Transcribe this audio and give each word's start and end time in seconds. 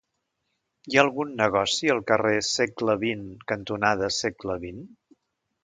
Hi 0.93 0.97
ha 0.97 1.03
algun 1.07 1.35
negoci 1.41 1.91
al 1.97 2.01
carrer 2.13 2.33
Segle 2.49 2.97
XX 3.05 3.29
cantonada 3.55 4.13
Segle 4.19 4.59
XX? 4.67 5.17